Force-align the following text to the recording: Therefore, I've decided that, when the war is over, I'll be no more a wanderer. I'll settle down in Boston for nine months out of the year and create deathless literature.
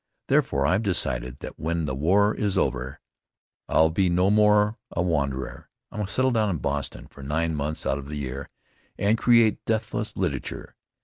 Therefore, 0.29 0.65
I've 0.65 0.81
decided 0.81 1.41
that, 1.41 1.59
when 1.59 1.85
the 1.85 1.93
war 1.93 2.33
is 2.33 2.57
over, 2.57 2.99
I'll 3.69 3.91
be 3.91 4.09
no 4.09 4.31
more 4.31 4.79
a 4.89 4.99
wanderer. 5.03 5.69
I'll 5.91 6.07
settle 6.07 6.31
down 6.31 6.49
in 6.49 6.57
Boston 6.57 7.05
for 7.05 7.21
nine 7.21 7.53
months 7.53 7.85
out 7.85 7.99
of 7.99 8.07
the 8.07 8.17
year 8.17 8.49
and 8.97 9.15
create 9.15 9.63
deathless 9.67 10.17
literature. 10.17 10.75